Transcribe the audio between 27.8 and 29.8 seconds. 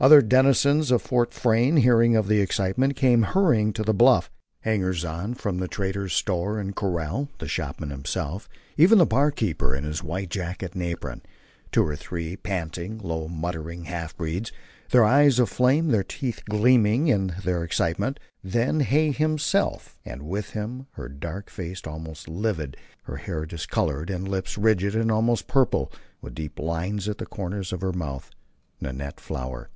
her mouth, Nanette Flower.